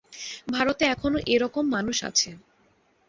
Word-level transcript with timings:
ভারতে 0.47 0.83
এখনও 0.85 1.19
এ-রকম 1.27 1.65
মানুষ 1.75 1.97
আছে। 2.09 2.29